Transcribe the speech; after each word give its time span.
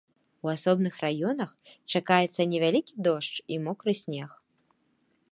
У 0.45 0.51
асобных 0.53 0.95
раёнах 1.05 1.51
чакаецца 1.99 2.41
невялікі 2.53 2.93
дождж 3.09 3.43
і 3.57 3.61
мокры 3.67 3.93
снег. 4.01 4.29